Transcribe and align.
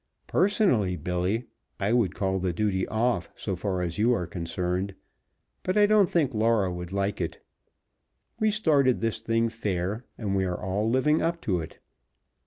Personally, 0.25 0.95
Billy, 0.95 1.45
I 1.79 1.93
would 1.93 2.15
call 2.15 2.39
the 2.39 2.53
duty 2.53 2.87
off, 2.87 3.29
so 3.35 3.55
far 3.55 3.81
as 3.83 3.99
you 3.99 4.13
are 4.13 4.25
concerned, 4.25 4.95
but 5.61 5.77
I 5.77 5.85
don't 5.85 6.09
think 6.09 6.33
Laura 6.33 6.73
would 6.73 6.91
like 6.91 7.21
it. 7.21 7.45
We 8.39 8.49
started 8.49 8.99
this 8.99 9.21
thing 9.21 9.47
fair, 9.47 10.03
and 10.17 10.35
we 10.35 10.43
are 10.43 10.59
all 10.59 10.89
living 10.89 11.21
up 11.21 11.39
to 11.41 11.59
it. 11.59 11.77